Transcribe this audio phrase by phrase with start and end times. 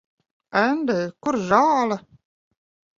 [0.63, 2.03] Endij, kur zāle?